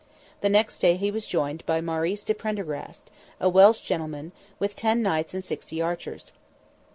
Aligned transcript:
The 0.41 0.49
next 0.49 0.79
day 0.79 0.95
he 0.95 1.11
was 1.11 1.27
joined 1.27 1.63
by 1.67 1.79
Maurice 1.79 2.23
de 2.23 2.33
Prendergast, 2.33 3.11
a 3.39 3.47
Welsh 3.47 3.81
gentleman, 3.81 4.31
with 4.57 4.75
ten 4.75 5.03
knights 5.03 5.35
and 5.35 5.43
sixty 5.43 5.79
archers. 5.79 6.31